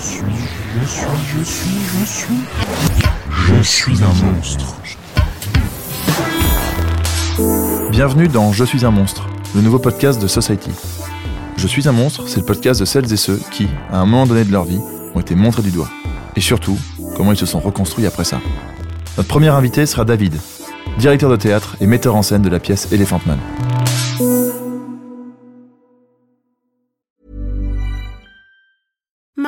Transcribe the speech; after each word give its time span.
Suis, 0.00 0.22
je 0.80 0.86
suis, 0.86 1.06
je 1.36 1.44
suis, 1.44 1.70
je 1.98 2.04
suis. 2.04 2.34
Je 3.30 3.62
suis 3.62 4.02
un 4.02 4.24
monstre. 4.24 4.76
Bienvenue 7.90 8.28
dans 8.28 8.52
Je 8.52 8.64
suis 8.64 8.86
un 8.86 8.90
monstre, 8.90 9.26
le 9.54 9.60
nouveau 9.60 9.78
podcast 9.78 10.20
de 10.20 10.26
Society. 10.26 10.70
Je 11.56 11.66
suis 11.66 11.86
un 11.86 11.92
monstre, 11.92 12.28
c'est 12.28 12.40
le 12.40 12.46
podcast 12.46 12.80
de 12.80 12.86
celles 12.86 13.12
et 13.12 13.18
ceux 13.18 13.38
qui, 13.50 13.68
à 13.92 13.98
un 13.98 14.06
moment 14.06 14.26
donné 14.26 14.44
de 14.44 14.52
leur 14.52 14.64
vie, 14.64 14.80
ont 15.14 15.20
été 15.20 15.34
montrés 15.34 15.62
du 15.62 15.70
doigt. 15.70 15.90
Et 16.34 16.40
surtout, 16.40 16.78
comment 17.16 17.32
ils 17.32 17.38
se 17.38 17.46
sont 17.46 17.60
reconstruits 17.60 18.06
après 18.06 18.24
ça. 18.24 18.40
Notre 19.18 19.28
premier 19.28 19.48
invité 19.48 19.84
sera 19.84 20.06
David, 20.06 20.34
directeur 20.98 21.28
de 21.28 21.36
théâtre 21.36 21.76
et 21.80 21.86
metteur 21.86 22.16
en 22.16 22.22
scène 22.22 22.42
de 22.42 22.48
la 22.48 22.58
pièce 22.58 22.90
Elephant 22.90 23.20
Man. 23.26 23.38